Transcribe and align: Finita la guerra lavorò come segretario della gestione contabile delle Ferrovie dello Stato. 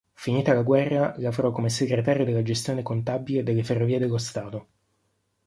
Finita 0.15 0.51
la 0.55 0.63
guerra 0.63 1.13
lavorò 1.19 1.51
come 1.51 1.69
segretario 1.69 2.25
della 2.25 2.41
gestione 2.41 2.81
contabile 2.81 3.43
delle 3.43 3.63
Ferrovie 3.63 3.99
dello 3.99 4.17
Stato. 4.17 4.67